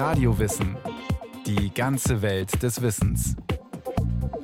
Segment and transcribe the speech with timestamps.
[0.00, 0.78] Radiowissen.
[1.44, 3.36] Die ganze Welt des Wissens.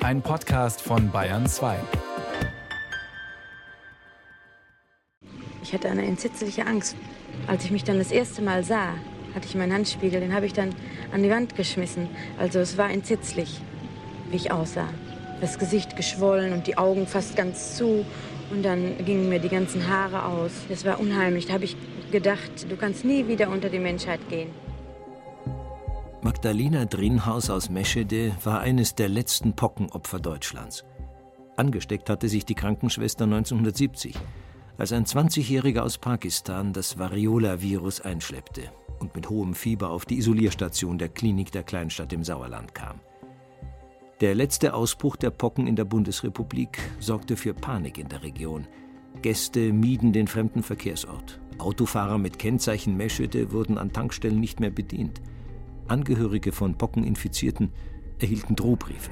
[0.02, 1.78] Ein Podcast von Bayern 2.
[5.62, 6.94] Ich hatte eine entsetzliche Angst.
[7.46, 8.90] Als ich mich dann das erste Mal sah,
[9.34, 10.74] hatte ich meinen Handspiegel, den habe ich dann
[11.10, 12.10] an die Wand geschmissen.
[12.38, 13.62] Also es war entsetzlich,
[14.30, 14.90] wie ich aussah.
[15.40, 18.04] Das Gesicht geschwollen und die Augen fast ganz zu.
[18.50, 20.52] Und dann gingen mir die ganzen Haare aus.
[20.68, 21.46] Das war unheimlich.
[21.46, 21.78] Da habe ich
[22.12, 24.65] gedacht, du kannst nie wieder unter die Menschheit gehen.
[26.46, 30.84] Magdalena Drinhaus aus Meschede war eines der letzten Pockenopfer Deutschlands.
[31.56, 34.14] Angesteckt hatte sich die Krankenschwester 1970,
[34.78, 38.70] als ein 20-Jähriger aus Pakistan das Variola-Virus einschleppte
[39.00, 43.00] und mit hohem Fieber auf die Isolierstation der Klinik der Kleinstadt im Sauerland kam.
[44.20, 48.68] Der letzte Ausbruch der Pocken in der Bundesrepublik sorgte für Panik in der Region.
[49.20, 51.40] Gäste mieden den fremden Verkehrsort.
[51.58, 55.20] Autofahrer mit Kennzeichen Meschede wurden an Tankstellen nicht mehr bedient.
[55.88, 57.70] Angehörige von Pockeninfizierten
[58.18, 59.10] erhielten Drohbriefe.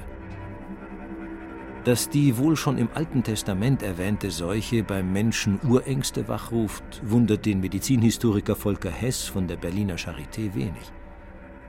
[1.85, 7.59] Dass die wohl schon im Alten Testament erwähnte Seuche beim Menschen Urängste wachruft, wundert den
[7.59, 10.91] Medizinhistoriker Volker Hess von der Berliner Charité wenig.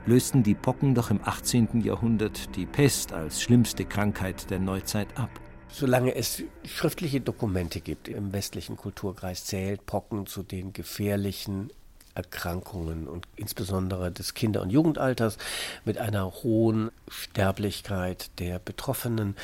[0.07, 1.81] Lösten die Pocken doch im 18.
[1.81, 5.29] Jahrhundert die Pest als schlimmste Krankheit der Neuzeit ab.
[5.69, 11.71] Solange es schriftliche Dokumente gibt im westlichen Kulturkreis, zählt Pocken zu den gefährlichen
[12.17, 15.37] Erkrankungen und insbesondere des Kinder- und Jugendalters
[15.85, 19.35] mit einer hohen Sterblichkeit der Betroffenen.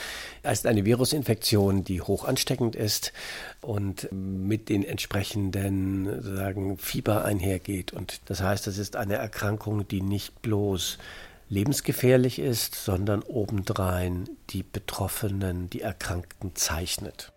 [0.41, 3.13] Es ist eine Virusinfektion, die hoch ansteckend ist
[3.61, 7.93] und mit den entsprechenden sagen, Fieber einhergeht.
[7.93, 10.97] Und das heißt, es ist eine Erkrankung, die nicht bloß
[11.49, 17.31] lebensgefährlich ist, sondern obendrein die Betroffenen, die Erkrankten zeichnet.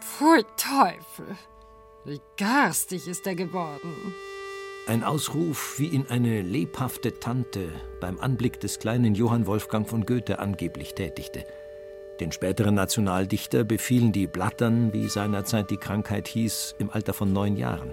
[0.00, 1.36] Pfui Teufel!
[2.06, 4.14] Wie garstig ist er geworden.
[4.86, 7.68] Ein Ausruf, wie ihn eine lebhafte Tante
[8.00, 11.44] beim Anblick des kleinen Johann Wolfgang von Goethe angeblich tätigte.
[12.20, 17.56] Den späteren Nationaldichter befielen die Blattern, wie seinerzeit die Krankheit hieß, im Alter von neun
[17.56, 17.92] Jahren.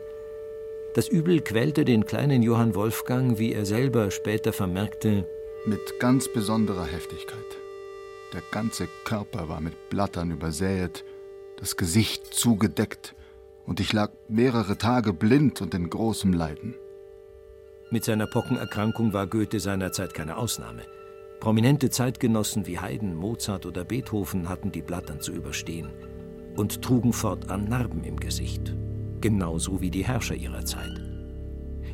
[0.94, 5.28] Das Übel quälte den kleinen Johann Wolfgang, wie er selber später vermerkte,
[5.66, 7.40] mit ganz besonderer Heftigkeit.
[8.31, 11.03] Der ganze Körper war mit Blattern übersäet,
[11.57, 13.16] das Gesicht zugedeckt,
[13.66, 16.75] und ich lag mehrere Tage blind und in großem Leiden.
[17.91, 20.81] Mit seiner Pockenerkrankung war Goethe seinerzeit keine Ausnahme.
[21.40, 25.90] Prominente Zeitgenossen wie Haydn, Mozart oder Beethoven hatten die Blattern zu überstehen
[26.56, 28.75] und trugen fortan Narben im Gesicht,
[29.22, 31.02] genauso wie die Herrscher ihrer Zeit.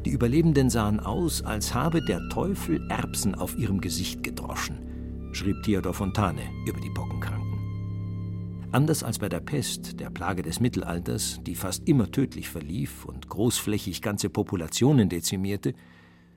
[0.06, 5.94] Die Überlebenden sahen aus, als habe der Teufel Erbsen auf ihrem Gesicht gedroschen, schrieb Theodor
[5.94, 7.39] Fontane über die Pockenkranken.
[8.72, 13.28] Anders als bei der Pest, der Plage des Mittelalters, die fast immer tödlich verlief und
[13.28, 15.74] großflächig ganze Populationen dezimierte,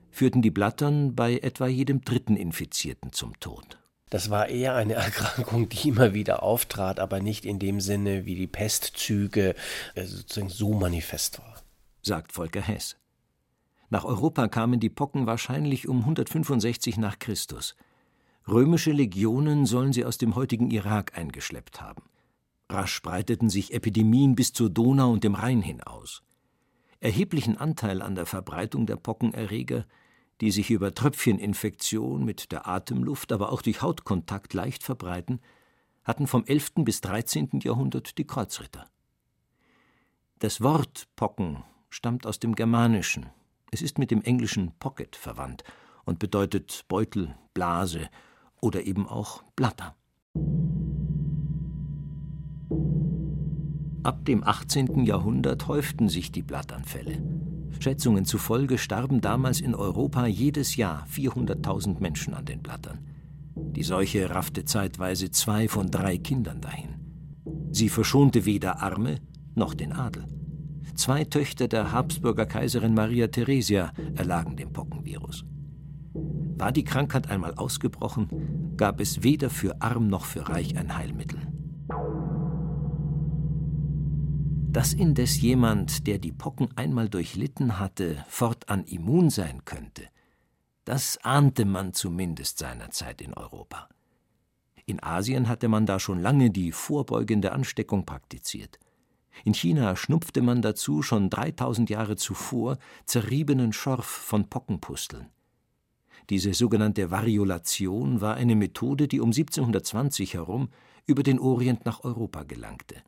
[0.09, 3.77] führten die Blattern bei etwa jedem dritten Infizierten zum Tod.
[4.09, 8.35] Das war eher eine Erkrankung, die immer wieder auftrat, aber nicht in dem Sinne, wie
[8.35, 9.53] die Pestzüge
[9.93, 11.61] äh, sozusagen so manifest war.
[12.01, 12.97] Sagt Volker Hess.
[13.91, 17.75] Nach Europa kamen die Pocken wahrscheinlich um 165 nach Christus.
[18.47, 22.01] Römische Legionen sollen sie aus dem heutigen Irak eingeschleppt haben.
[22.73, 26.23] Rasch breiteten sich Epidemien bis zur Donau und dem Rhein hin aus.
[26.99, 29.85] Erheblichen Anteil an der Verbreitung der Pockenerreger,
[30.41, 35.39] die sich über Tröpfcheninfektion mit der Atemluft, aber auch durch Hautkontakt leicht verbreiten,
[36.03, 36.71] hatten vom 11.
[36.77, 37.59] bis 13.
[37.61, 38.89] Jahrhundert die Kreuzritter.
[40.39, 43.27] Das Wort Pocken stammt aus dem Germanischen.
[43.71, 45.63] Es ist mit dem englischen Pocket verwandt
[46.05, 48.09] und bedeutet Beutel, Blase
[48.59, 49.95] oder eben auch Blatter.
[54.03, 55.05] Ab dem 18.
[55.05, 57.23] Jahrhundert häuften sich die Blattanfälle.
[57.79, 62.99] Schätzungen zufolge starben damals in Europa jedes Jahr 400.000 Menschen an den Blattern.
[63.55, 66.95] Die Seuche raffte zeitweise zwei von drei Kindern dahin.
[67.71, 69.19] Sie verschonte weder Arme
[69.55, 70.25] noch den Adel.
[70.95, 75.45] Zwei Töchter der Habsburger Kaiserin Maria Theresia erlagen dem Pockenvirus.
[76.13, 81.42] War die Krankheit einmal ausgebrochen, gab es weder für arm noch für reich ein Heilmittel.
[84.73, 90.09] Dass indes jemand, der die Pocken einmal durchlitten hatte, fortan immun sein könnte,
[90.83, 93.87] das ahnte man zumindest seinerzeit in Europa.
[94.87, 98.79] In Asien hatte man da schon lange die vorbeugende Ansteckung praktiziert.
[99.45, 105.29] In China schnupfte man dazu schon 3000 Jahre zuvor zerriebenen Schorf von Pockenpusteln.
[106.31, 110.69] Diese sogenannte Variolation war eine Methode, die um 1720 herum
[111.05, 113.03] über den Orient nach Europa gelangte.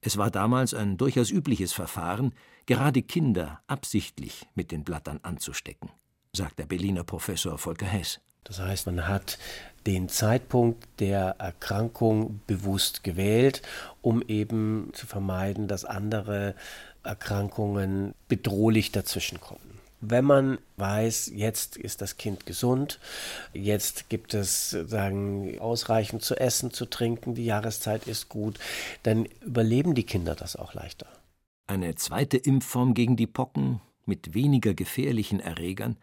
[0.00, 2.32] Es war damals ein durchaus übliches Verfahren,
[2.66, 5.90] gerade Kinder absichtlich mit den Blattern anzustecken,
[6.32, 8.20] sagt der Berliner Professor Volker Hess.
[8.44, 9.38] Das heißt, man hat
[9.86, 13.62] den Zeitpunkt der Erkrankung bewusst gewählt,
[14.00, 16.54] um eben zu vermeiden, dass andere
[17.02, 19.67] Erkrankungen bedrohlich dazwischenkommen.
[20.00, 23.00] Wenn man weiß, jetzt ist das Kind gesund,
[23.52, 28.58] jetzt gibt es sagen, ausreichend zu essen, zu trinken, die Jahreszeit ist gut,
[29.02, 31.06] dann überleben die Kinder das auch leichter.
[31.66, 35.96] Eine zweite Impfform gegen die Pocken mit weniger gefährlichen Erregern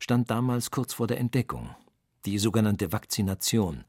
[0.00, 1.70] stand damals kurz vor der Entdeckung,
[2.26, 3.84] die sogenannte Vakzination.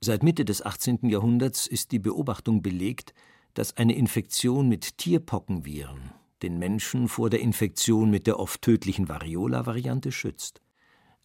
[0.00, 1.08] Seit Mitte des 18.
[1.08, 3.14] Jahrhunderts ist die Beobachtung belegt,
[3.54, 6.12] dass eine Infektion mit Tierpockenviren
[6.42, 10.60] den Menschen vor der Infektion mit der oft tödlichen Variola-Variante schützt.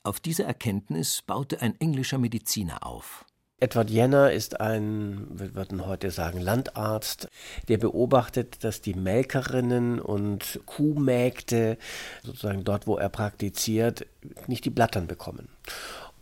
[0.03, 3.25] Auf diese Erkenntnis baute ein englischer Mediziner auf.
[3.59, 7.27] Edward Jenner ist ein, wir würden heute sagen, Landarzt,
[7.67, 11.77] der beobachtet, dass die Melkerinnen und Kuhmägde,
[12.23, 14.07] sozusagen dort, wo er praktiziert,
[14.47, 15.47] nicht die Blattern bekommen.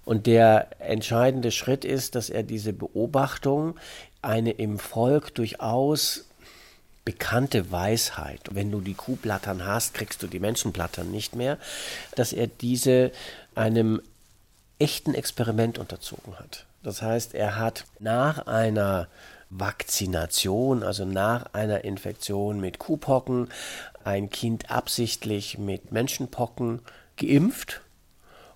[0.03, 3.79] Und der entscheidende Schritt ist, dass er diese Beobachtung,
[4.21, 6.28] eine im Volk durchaus
[7.05, 11.57] bekannte Weisheit, wenn du die Kuhblattern hast, kriegst du die Menschenblattern nicht mehr,
[12.15, 13.11] dass er diese
[13.55, 14.01] einem
[14.79, 16.65] echten Experiment unterzogen hat.
[16.83, 19.07] Das heißt, er hat nach einer
[19.49, 23.49] Vakzination, also nach einer Infektion mit Kuhpocken,
[24.03, 26.81] ein Kind absichtlich mit Menschenpocken
[27.17, 27.81] geimpft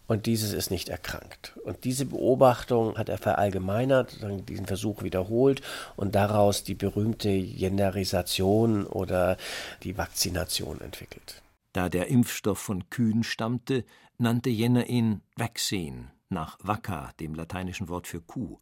[0.08, 1.58] und dieses ist nicht erkrankt.
[1.64, 4.18] Und diese Beobachtung hat er verallgemeinert,
[4.48, 5.62] diesen Versuch wiederholt
[5.96, 9.38] und daraus die berühmte Jenderisation oder
[9.84, 11.42] die Vakzination entwickelt.
[11.72, 13.86] Da der Impfstoff von Kühen stammte,
[14.18, 18.60] nannte Jenner ihn Vaccine nach vacca, dem lateinischen Wort für Kuh.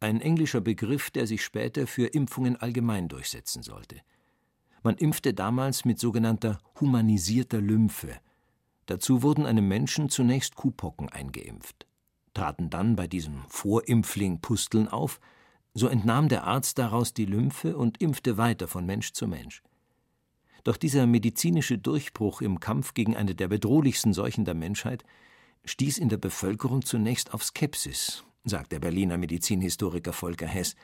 [0.00, 3.96] Ein englischer Begriff, der sich später für Impfungen allgemein durchsetzen sollte.
[4.82, 8.20] Man impfte damals mit sogenannter humanisierter Lymphe,
[8.86, 11.86] Dazu wurden einem Menschen zunächst Kuhpocken eingeimpft.
[12.34, 15.20] Traten dann bei diesem Vorimpfling Pusteln auf,
[15.74, 19.62] so entnahm der Arzt daraus die Lymphe und impfte weiter von Mensch zu Mensch.
[20.64, 25.04] Doch dieser medizinische Durchbruch im Kampf gegen eine der bedrohlichsten Seuchen der Menschheit
[25.64, 30.76] stieß in der Bevölkerung zunächst auf Skepsis, sagt der Berliner Medizinhistoriker Volker Hess,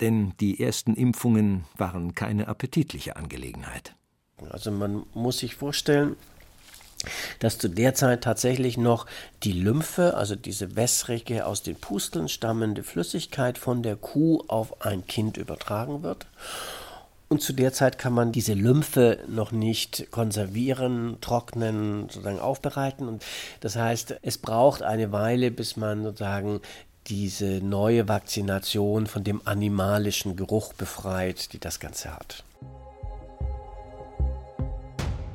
[0.00, 3.94] denn die ersten Impfungen waren keine appetitliche Angelegenheit.
[4.50, 6.16] Also man muss sich vorstellen,
[7.38, 9.06] dass zu der Zeit tatsächlich noch
[9.42, 15.06] die Lymphe, also diese wässrige, aus den Pusteln stammende Flüssigkeit von der Kuh auf ein
[15.06, 16.26] Kind übertragen wird.
[17.28, 23.08] Und zu der Zeit kann man diese Lymphe noch nicht konservieren, trocknen, sozusagen aufbereiten.
[23.08, 23.24] Und
[23.60, 26.60] das heißt, es braucht eine Weile, bis man sozusagen
[27.06, 32.44] diese neue Vakzination von dem animalischen Geruch befreit, die das Ganze hat.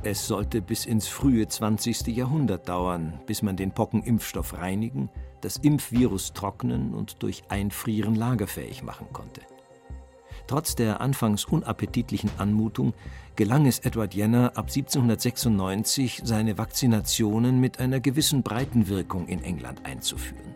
[0.01, 2.07] Es sollte bis ins frühe 20.
[2.07, 5.09] Jahrhundert dauern, bis man den Pockenimpfstoff reinigen,
[5.41, 9.41] das Impfvirus trocknen und durch Einfrieren lagerfähig machen konnte.
[10.47, 12.93] Trotz der anfangs unappetitlichen Anmutung
[13.35, 20.55] gelang es Edward Jenner ab 1796, seine Vakzinationen mit einer gewissen Breitenwirkung in England einzuführen.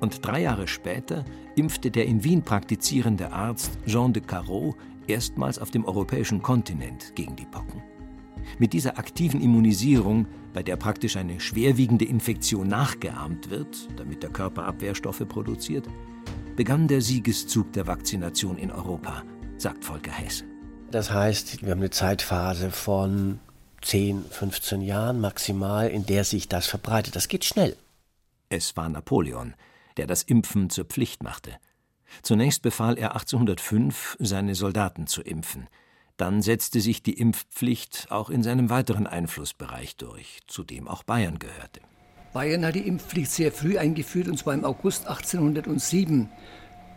[0.00, 1.24] Und drei Jahre später
[1.56, 4.74] impfte der in Wien praktizierende Arzt Jean de Carreau
[5.06, 7.91] erstmals auf dem europäischen Kontinent gegen die Pocken.
[8.58, 14.64] Mit dieser aktiven Immunisierung, bei der praktisch eine schwerwiegende Infektion nachgeahmt wird, damit der Körper
[14.64, 15.86] Abwehrstoffe produziert,
[16.56, 19.22] begann der Siegeszug der Vakzination in Europa,
[19.56, 20.44] sagt Volker Hess.
[20.90, 23.40] Das heißt, wir haben eine Zeitphase von
[23.80, 27.16] 10, 15 Jahren maximal, in der sich das verbreitet.
[27.16, 27.76] Das geht schnell.
[28.48, 29.54] Es war Napoleon,
[29.96, 31.52] der das Impfen zur Pflicht machte.
[32.22, 35.68] Zunächst befahl er 1805, seine Soldaten zu impfen.
[36.22, 41.40] Dann setzte sich die Impfpflicht auch in seinem weiteren Einflussbereich durch, zu dem auch Bayern
[41.40, 41.80] gehörte.
[42.32, 46.28] Bayern hat die Impfpflicht sehr früh eingeführt, und zwar im August 1807.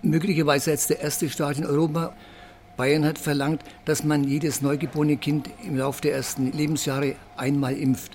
[0.03, 2.15] Möglicherweise als der erste Staat in Europa.
[2.77, 8.11] Bayern hat verlangt, dass man jedes neugeborene Kind im Laufe der ersten Lebensjahre einmal impft.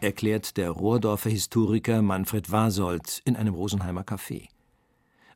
[0.00, 4.48] Erklärt der Rohrdorfer Historiker Manfred Wasold in einem Rosenheimer Café.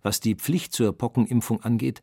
[0.02, 2.02] Was die Pflicht zur Pockenimpfung angeht,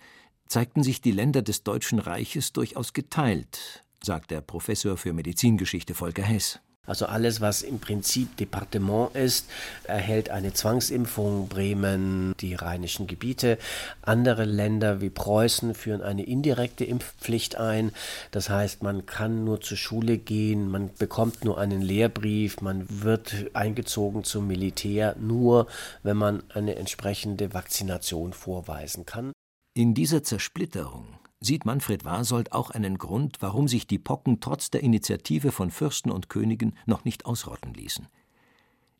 [0.51, 6.24] zeigten sich die Länder des Deutschen Reiches durchaus geteilt, sagt der Professor für Medizingeschichte Volker
[6.24, 6.60] Hess.
[6.86, 9.48] Also alles, was im Prinzip Departement ist,
[9.84, 11.48] erhält eine Zwangsimpfung.
[11.48, 13.60] Bremen, die rheinischen Gebiete.
[14.01, 17.93] Andere Länder wie Preußen führen eine indirekte Impfpflicht ein.
[18.31, 23.51] Das heißt, man kann nur zur Schule gehen, man bekommt nur einen Lehrbrief, man wird
[23.53, 25.67] eingezogen zum Militär, nur
[26.03, 29.31] wenn man eine entsprechende Vakzination vorweisen kann.
[29.74, 31.08] In dieser Zersplitterung,
[31.40, 36.12] sieht Manfred Wasold auch einen Grund, warum sich die Pocken trotz der Initiative von Fürsten
[36.12, 38.10] und Königen noch nicht ausrotten ließen.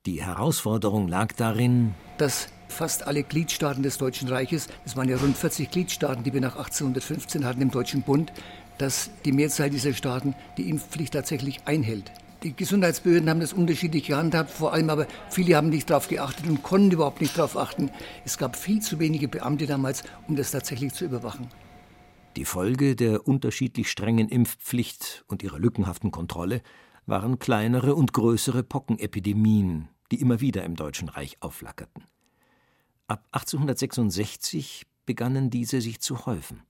[0.06, 5.36] Die Herausforderung lag darin, dass fast alle Gliedstaaten des Deutschen Reiches, es waren ja rund
[5.36, 8.32] 40 Gliedstaaten, die wir nach 1815 hatten im Deutschen Bund,
[8.78, 12.14] dass die Mehrzahl dieser Staaten die Impfpflicht tatsächlich einhält.
[12.44, 16.64] Die Gesundheitsbehörden haben das unterschiedlich gehandhabt, vor allem aber viele haben nicht darauf geachtet und
[16.64, 17.92] konnten überhaupt nicht darauf achten.
[18.26, 21.50] Es gab viel zu wenige Beamte damals, um das tatsächlich zu überwachen.
[22.36, 26.64] Die Folge der unterschiedlich strengen Impfpflicht und ihrer lückenhaften Kontrolle
[27.06, 32.06] waren kleinere und größere Pockenepidemien, die immer wieder im Deutschen Reich aufflackerten.
[33.06, 36.64] Ab 1866 begannen diese sich zu häufen.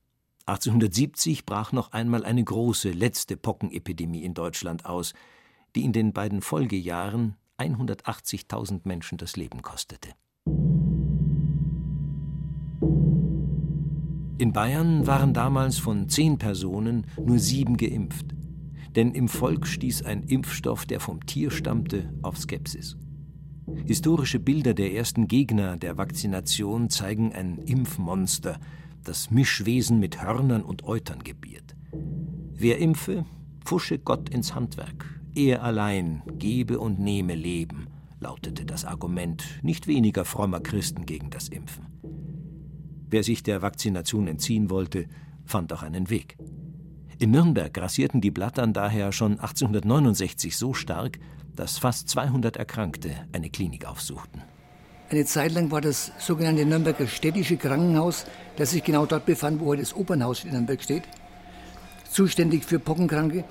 [0.48, 5.14] 1870 brach noch einmal eine große letzte Pockenepidemie in Deutschland aus,
[5.76, 10.10] die in den beiden Folgejahren 180.000 Menschen das Leben kostete.
[14.38, 18.26] In Bayern waren damals von zehn Personen nur sieben geimpft.
[18.96, 22.98] Denn im Volk stieß ein Impfstoff, der vom Tier stammte, auf Skepsis.
[23.86, 28.60] Historische Bilder der ersten Gegner der Vakzination zeigen ein Impfmonster,
[29.04, 31.76] das Mischwesen mit Hörnern und Eutern gebiert.
[32.54, 33.26] Wer impfe,
[33.64, 37.88] pfusche Gott ins Handwerk, er allein gebe und nehme Leben,
[38.20, 41.88] lautete das Argument nicht weniger frommer Christen gegen das Impfen.
[43.10, 45.06] Wer sich der Vakzination entziehen wollte,
[45.46, 46.38] fand auch einen Weg.
[47.20, 51.20] In Nürnberg grassierten die Blattern daher schon 1869 so stark,
[51.56, 54.42] dass fast 200 Erkrankte eine Klinik aufsuchten.
[55.10, 59.66] Eine Zeit lang war das sogenannte Nürnberger städtische Krankenhaus, das sich genau dort befand, wo
[59.68, 61.04] heute das Opernhaus in Nürnberg steht,
[62.10, 63.44] zuständig für Pockenkranke.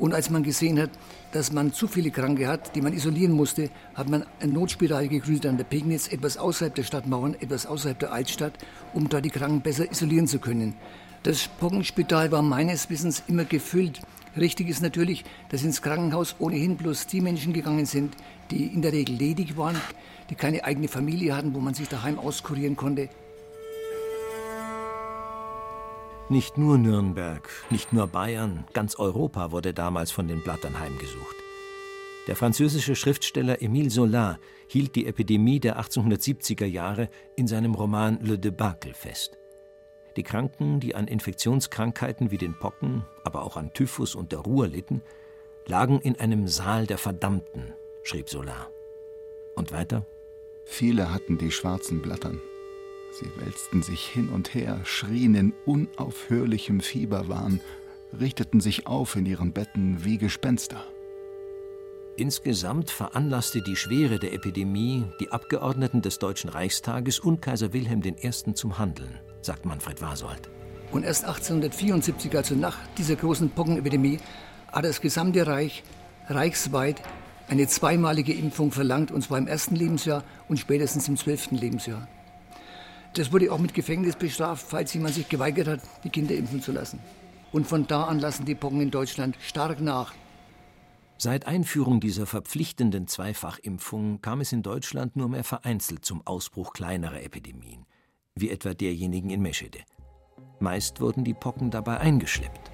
[0.00, 0.90] Und als man gesehen hat,
[1.32, 5.44] dass man zu viele Kranke hat, die man isolieren musste, hat man ein Notspital gegründet
[5.44, 8.54] an der Pegnitz, etwas außerhalb der Stadtmauern, etwas außerhalb der Altstadt,
[8.94, 10.74] um dort die Kranken besser isolieren zu können.
[11.22, 14.00] Das Pockenspital war meines Wissens immer gefüllt.
[14.38, 18.14] Richtig ist natürlich, dass ins Krankenhaus ohnehin bloß die Menschen gegangen sind,
[18.50, 19.76] die in der Regel ledig waren,
[20.30, 23.10] die keine eigene Familie hatten, wo man sich daheim auskurieren konnte.
[26.30, 31.34] Nicht nur Nürnberg, nicht nur Bayern, ganz Europa wurde damals von den Blattern heimgesucht.
[32.28, 38.38] Der französische Schriftsteller Émile Zola hielt die Epidemie der 1870er Jahre in seinem Roman Le
[38.38, 39.38] Debacle fest.
[40.14, 44.68] Die Kranken, die an Infektionskrankheiten wie den Pocken, aber auch an Typhus und der Ruhr
[44.68, 45.02] litten,
[45.66, 48.68] lagen in einem Saal der Verdammten, schrieb Zola.
[49.56, 50.06] Und weiter?
[50.64, 52.40] Viele hatten die schwarzen Blattern.
[53.12, 57.60] Sie wälzten sich hin und her, schrien in unaufhörlichem Fieberwahn,
[58.18, 60.84] richteten sich auf in ihren Betten wie Gespenster.
[62.16, 68.54] Insgesamt veranlasste die Schwere der Epidemie die Abgeordneten des Deutschen Reichstages und Kaiser Wilhelm I.
[68.54, 70.50] zum Handeln, sagt Manfred Wasold.
[70.92, 74.18] Und erst 1874, also nach dieser großen Pockenepidemie,
[74.70, 75.82] hat das gesamte Reich
[76.28, 77.00] reichsweit
[77.48, 82.06] eine zweimalige Impfung verlangt, und zwar im ersten Lebensjahr und spätestens im zwölften Lebensjahr.
[83.14, 86.72] Das wurde auch mit Gefängnis bestraft, falls jemand sich geweigert hat, die Kinder impfen zu
[86.72, 87.00] lassen.
[87.52, 90.14] Und von da an lassen die Pocken in Deutschland stark nach.
[91.18, 97.22] Seit Einführung dieser verpflichtenden Zweifachimpfung kam es in Deutschland nur mehr vereinzelt zum Ausbruch kleinerer
[97.22, 97.84] Epidemien,
[98.36, 99.80] wie etwa derjenigen in Meschede.
[100.60, 102.70] Meist wurden die Pocken dabei eingeschleppt.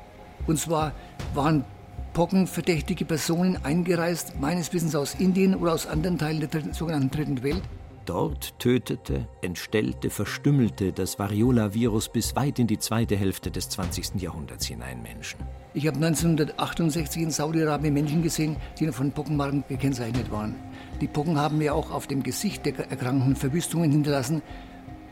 [0.46, 0.92] Und zwar
[1.34, 1.64] waren
[2.12, 7.42] pockenverdächtige Personen eingereist, meines Wissens aus Indien oder aus anderen Teilen der dritten, sogenannten Dritten
[7.42, 7.62] Welt,
[8.06, 14.22] Dort tötete, entstellte, verstümmelte das Variola-Virus bis weit in die zweite Hälfte des 20.
[14.22, 15.40] Jahrhunderts hinein Menschen.
[15.75, 20.54] Ich habe 1968 in Saudi-Arabien Menschen gesehen, die von Pockenmarken gekennzeichnet waren.
[21.00, 24.40] Die Pocken haben ja auch auf dem Gesicht der Erkrankten Verwüstungen hinterlassen.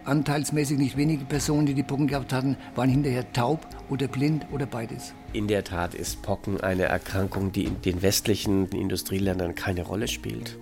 [0.04, 4.66] Anteilsmäßig nicht wenige Personen, die die Pocken gehabt hatten, waren hinterher taub oder blind oder
[4.66, 5.14] beides.
[5.32, 10.58] In der Tat ist Pocken eine Erkrankung, die in den westlichen Industrieländern keine Rolle spielt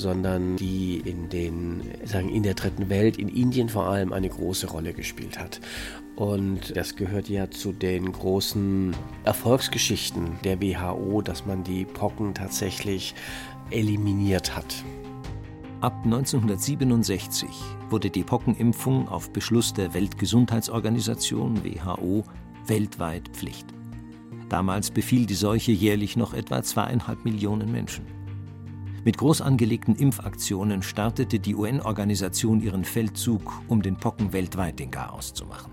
[0.00, 4.68] sondern die in den, sagen, in der dritten Welt, in Indien vor allem, eine große
[4.68, 5.60] Rolle gespielt hat.
[6.16, 13.14] Und das gehört ja zu den großen Erfolgsgeschichten der WHO, dass man die Pocken tatsächlich
[13.70, 14.84] eliminiert hat.
[15.80, 17.48] Ab 1967
[17.88, 22.24] wurde die Pockenimpfung auf Beschluss der Weltgesundheitsorganisation WHO
[22.66, 23.66] weltweit Pflicht.
[24.48, 28.17] Damals befiel die Seuche jährlich noch etwa zweieinhalb Millionen Menschen.
[29.04, 35.32] Mit groß angelegten Impfaktionen startete die UN-Organisation ihren Feldzug, um den Pocken weltweit den Chaos
[35.32, 35.72] zu machen.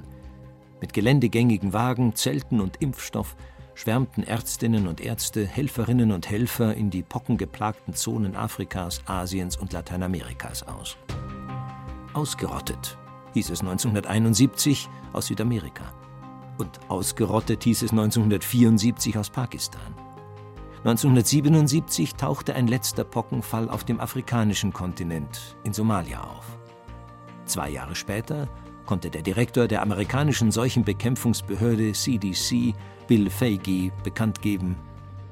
[0.82, 3.36] Mit geländegängigen Wagen, Zelten und Impfstoff
[3.74, 10.64] schwärmten Ärztinnen und Ärzte, Helferinnen und Helfer in die pockengeplagten Zonen Afrikas, Asiens und Lateinamerikas
[10.64, 10.98] aus.
[12.14, 12.98] Ausgerottet
[13.34, 15.94] hieß es 1971 aus Südamerika.
[16.58, 20.05] Und ausgerottet hieß es 1974 aus Pakistan.
[20.86, 26.60] 1977 tauchte ein letzter Pockenfall auf dem afrikanischen Kontinent in Somalia auf.
[27.46, 28.48] Zwei Jahre später
[28.86, 32.76] konnte der Direktor der amerikanischen Seuchenbekämpfungsbehörde CDC,
[33.08, 34.76] Bill Fagey, bekannt geben,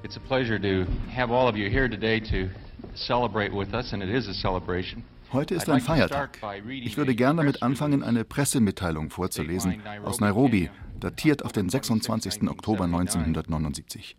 [0.01, 2.49] It's a pleasure to have all of you here today to
[2.95, 5.03] celebrate with us, and it is a celebration.
[5.31, 6.39] Heute ist ein Feiertag.
[6.67, 12.49] Ich würde gerne damit anfangen, eine Pressemitteilung vorzulesen aus Nairobi, datiert auf den 26.
[12.49, 14.17] Oktober 1979.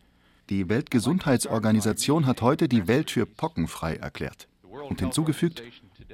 [0.50, 5.62] Die Weltgesundheitsorganisation hat heute die Welt für pockenfrei erklärt und hinzugefügt,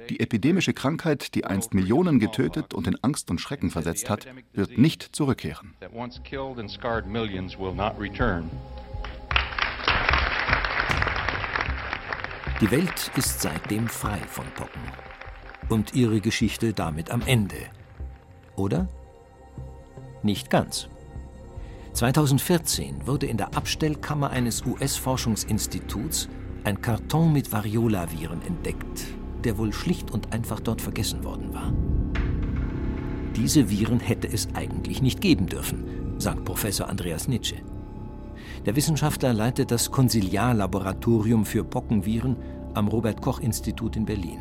[0.09, 4.77] die epidemische Krankheit, die einst Millionen getötet und in Angst und Schrecken versetzt hat, wird
[4.77, 5.73] nicht zurückkehren.
[12.61, 14.81] Die Welt ist seitdem frei von Pocken.
[15.67, 17.57] Und ihre Geschichte damit am Ende.
[18.55, 18.87] Oder?
[20.23, 20.87] Nicht ganz.
[21.93, 26.29] 2014 wurde in der Abstellkammer eines US-Forschungsinstituts
[26.63, 29.07] ein Karton mit Variola-Viren entdeckt,
[29.43, 31.73] der wohl schlicht und einfach dort vergessen worden war.
[33.35, 37.57] Diese Viren hätte es eigentlich nicht geben dürfen, sagt Professor Andreas Nitsche.
[38.65, 42.37] Der Wissenschaftler leitet das Konsiliarlaboratorium für Pockenviren
[42.73, 44.39] am Robert Koch Institut in Berlin.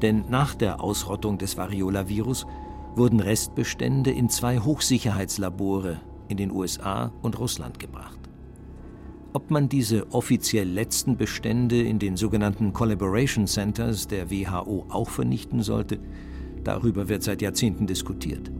[0.00, 2.46] Denn nach der Ausrottung des Variola-Virus
[2.94, 8.18] wurden Restbestände in zwei Hochsicherheitslabore in den USA und Russland gebracht.
[9.32, 15.62] Ob man diese offiziell letzten Bestände in den sogenannten Collaboration Centers der WHO auch vernichten
[15.62, 15.98] sollte,
[16.64, 18.50] darüber wird seit Jahrzehnten diskutiert.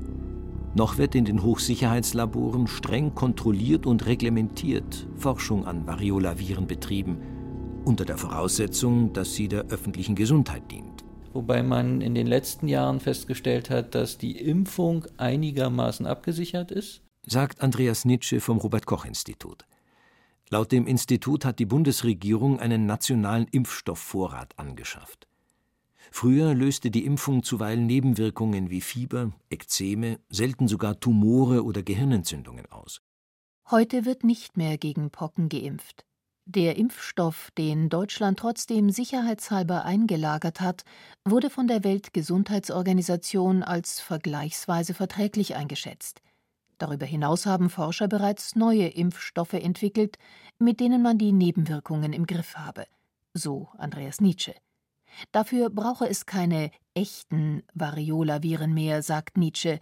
[0.75, 7.16] Noch wird in den Hochsicherheitslaboren streng kontrolliert und reglementiert Forschung an Variola-Viren betrieben,
[7.87, 11.04] unter der Voraussetzung, dass sie der öffentlichen Gesundheit dient.
[11.32, 17.61] Wobei man in den letzten Jahren festgestellt hat, dass die Impfung einigermaßen abgesichert ist sagt
[17.61, 19.64] Andreas Nitsche vom Robert Koch Institut.
[20.49, 25.26] Laut dem Institut hat die Bundesregierung einen nationalen Impfstoffvorrat angeschafft.
[26.12, 33.00] Früher löste die Impfung zuweilen Nebenwirkungen wie Fieber, Ekzeme, selten sogar Tumore oder Gehirnentzündungen aus.
[33.73, 36.04] Heute wird nicht mehr gegen Pocken geimpft.
[36.45, 40.84] Der Impfstoff, den Deutschland trotzdem sicherheitshalber eingelagert hat,
[41.25, 46.23] wurde von der Weltgesundheitsorganisation als vergleichsweise verträglich eingeschätzt.
[46.78, 50.19] Darüber hinaus haben Forscher bereits neue Impfstoffe entwickelt,
[50.58, 52.86] mit denen man die Nebenwirkungen im Griff habe,
[53.32, 54.54] so Andreas Nietzsche.
[55.32, 59.78] Dafür brauche es keine echten Variola-Viren mehr, sagt Nietzsche.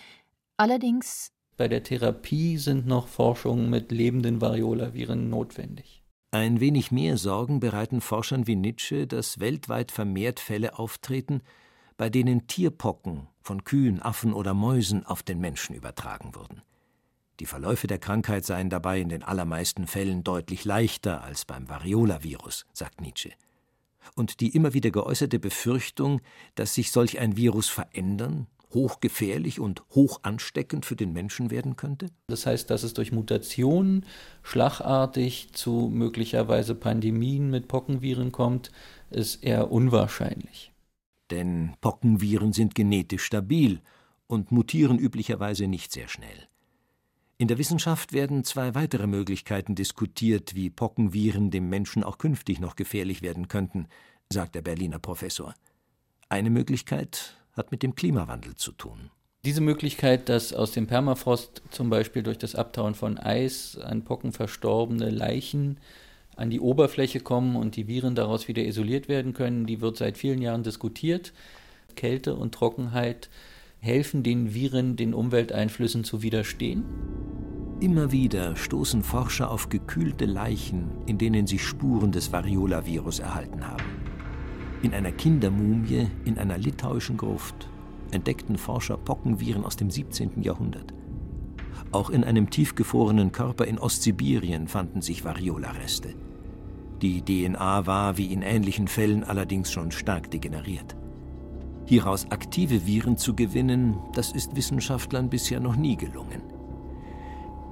[0.56, 6.02] Allerdings bei der Therapie sind noch Forschungen mit lebenden Variola-Viren notwendig.
[6.32, 11.42] Ein wenig mehr Sorgen bereiten Forschern wie Nietzsche, dass weltweit vermehrt Fälle auftreten,
[11.96, 16.62] bei denen Tierpocken von Kühen, Affen oder Mäusen auf den Menschen übertragen wurden.
[17.40, 22.64] Die Verläufe der Krankheit seien dabei in den allermeisten Fällen deutlich leichter als beim Variola-Virus,
[22.72, 23.32] sagt Nietzsche.
[24.14, 26.20] Und die immer wieder geäußerte Befürchtung,
[26.54, 32.08] dass sich solch ein Virus verändern, hochgefährlich und hoch ansteckend für den Menschen werden könnte?
[32.26, 34.04] Das heißt, dass es durch Mutationen
[34.42, 38.70] schlagartig zu möglicherweise Pandemien mit Pockenviren kommt,
[39.10, 40.72] ist eher unwahrscheinlich.
[41.30, 43.80] Denn Pockenviren sind genetisch stabil
[44.26, 46.48] und mutieren üblicherweise nicht sehr schnell.
[47.36, 52.76] In der Wissenschaft werden zwei weitere Möglichkeiten diskutiert, wie Pockenviren dem Menschen auch künftig noch
[52.76, 53.88] gefährlich werden könnten,
[54.32, 55.54] sagt der Berliner Professor.
[56.28, 59.10] Eine Möglichkeit hat mit dem Klimawandel zu tun.
[59.44, 64.32] Diese Möglichkeit, dass aus dem Permafrost zum Beispiel durch das Abtauen von Eis an Pocken
[64.32, 65.78] verstorbene Leichen
[66.36, 70.18] an die Oberfläche kommen und die Viren daraus wieder isoliert werden können, die wird seit
[70.18, 71.32] vielen Jahren diskutiert.
[71.94, 73.28] Kälte und Trockenheit
[73.84, 76.84] helfen den Viren, den Umwelteinflüssen zu widerstehen?
[77.80, 83.84] Immer wieder stoßen Forscher auf gekühlte Leichen, in denen sich Spuren des Variola-Virus erhalten haben.
[84.82, 87.68] In einer Kindermumie in einer litauischen Gruft
[88.10, 90.40] entdeckten Forscher Pockenviren aus dem 17.
[90.40, 90.94] Jahrhundert.
[91.92, 96.14] Auch in einem tiefgefrorenen Körper in Ostsibirien fanden sich Variola-Reste.
[97.02, 100.96] Die DNA war wie in ähnlichen Fällen allerdings schon stark degeneriert.
[101.86, 106.42] Hieraus aktive Viren zu gewinnen, das ist Wissenschaftlern bisher noch nie gelungen.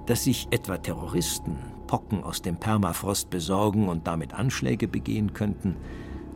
[0.06, 5.76] Dass sich etwa Terroristen Pocken aus dem Permafrost besorgen und damit Anschläge begehen könnten,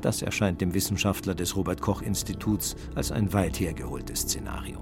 [0.00, 4.78] das erscheint dem Wissenschaftler des Robert Koch Instituts als ein weit hergeholtes Szenario.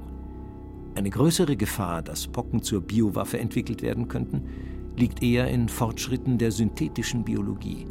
[0.95, 4.43] Eine größere Gefahr, dass Pocken zur Biowaffe entwickelt werden könnten,
[4.97, 7.87] liegt eher in Fortschritten der synthetischen Biologie.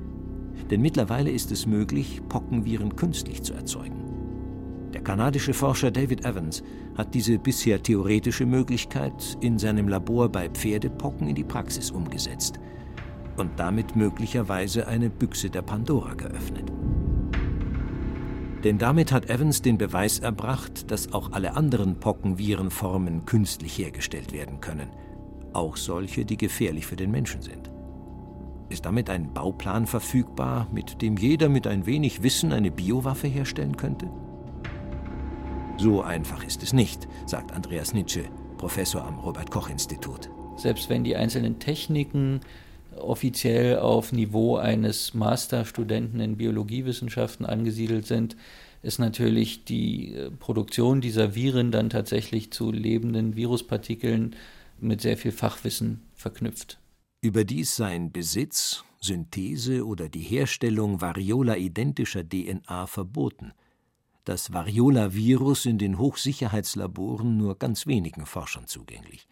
[0.70, 4.03] Denn mittlerweile ist es möglich, Pockenviren künstlich zu erzeugen.
[4.93, 6.63] Der kanadische Forscher David Evans
[6.95, 12.60] hat diese bisher theoretische Möglichkeit in seinem Labor bei Pferdepocken in die Praxis umgesetzt
[13.38, 16.71] und damit möglicherweise eine Büchse der Pandora geöffnet.
[18.63, 24.62] Denn damit hat Evans den Beweis erbracht, dass auch alle anderen Pockenvirenformen künstlich hergestellt werden
[24.62, 24.89] können,
[25.53, 27.71] auch solche, die gefährlich für den Menschen sind.
[28.69, 33.75] Ist damit ein Bauplan verfügbar, mit dem jeder mit ein wenig Wissen eine Biowaffe herstellen
[33.75, 34.10] könnte?
[35.77, 38.23] So einfach ist es nicht, sagt Andreas Nitsche,
[38.57, 40.29] Professor am Robert Koch Institut.
[40.55, 42.41] Selbst wenn die einzelnen Techniken
[42.95, 48.38] offiziell auf Niveau eines Masterstudenten in Biologiewissenschaften angesiedelt sind,
[48.83, 54.36] ist natürlich die äh, Produktion dieser Viren dann tatsächlich zu lebenden Viruspartikeln
[54.79, 56.79] mit sehr viel Fachwissen verknüpft.
[57.21, 63.53] Überdies seien Besitz, Synthese oder die Herstellung variola-identischer DNA verboten.
[64.25, 69.27] Das Variola-Virus in den Hochsicherheitslaboren nur ganz wenigen Forschern zugänglich.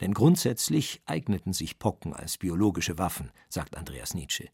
[0.00, 4.48] Denn grundsätzlich eigneten sich Pocken als biologische Waffen, sagt Andreas Nietzsche.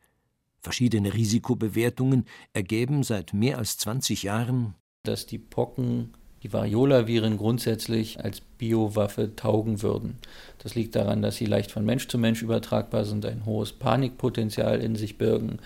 [0.61, 8.41] Verschiedene Risikobewertungen ergeben seit mehr als 20 Jahren, dass die Pocken, die Variola-Viren grundsätzlich als
[8.41, 10.17] Biowaffe taugen würden.
[10.59, 14.81] Das liegt daran, dass sie leicht von Mensch zu Mensch übertragbar sind, ein hohes Panikpotenzial
[14.81, 15.59] in sich birgen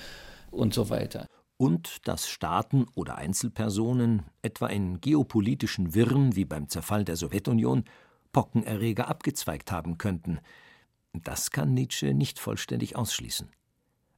[0.51, 1.27] und so weiter.
[1.57, 7.85] Und dass Staaten oder Einzelpersonen, etwa in geopolitischen Wirren wie beim Zerfall der Sowjetunion,
[8.33, 10.41] Pockenerreger abgezweigt haben könnten.
[11.13, 13.49] Das kann Nietzsche nicht vollständig ausschließen.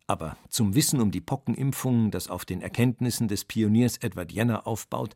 [0.06, 5.14] Aber zum Wissen um die Pockenimpfung, das auf den Erkenntnissen des Pioniers Edward Jenner aufbaut,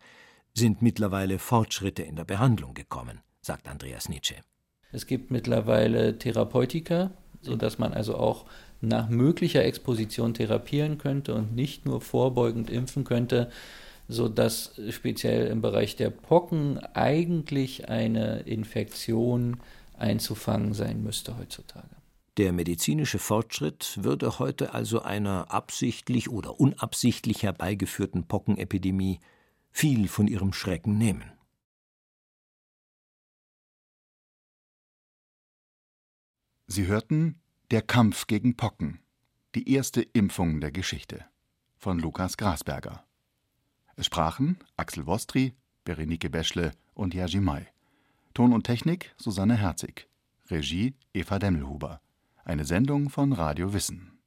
[0.52, 4.36] sind mittlerweile Fortschritte in der Behandlung gekommen, sagt Andreas Nietzsche.
[4.92, 8.46] Es gibt mittlerweile Therapeutika, sodass man also auch
[8.80, 13.50] nach möglicher Exposition therapieren könnte und nicht nur vorbeugend impfen könnte
[14.10, 19.60] sodass speziell im Bereich der Pocken eigentlich eine Infektion
[19.96, 21.88] einzufangen sein müsste heutzutage.
[22.36, 29.20] Der medizinische Fortschritt würde heute also einer absichtlich oder unabsichtlich herbeigeführten Pockenepidemie
[29.70, 31.30] viel von ihrem Schrecken nehmen.
[36.66, 37.40] Sie hörten
[37.70, 38.98] Der Kampf gegen Pocken,
[39.54, 41.24] die erste Impfung der Geschichte
[41.76, 43.04] von Lukas Grasberger.
[43.94, 45.54] Es sprachen Axel Wostri,
[45.84, 47.68] Berenike Beschle und Jerzy May.
[48.34, 50.08] Ton und Technik Susanne Herzig.
[50.50, 52.00] Regie Eva Demmelhuber.
[52.44, 54.19] Eine Sendung von Radio Wissen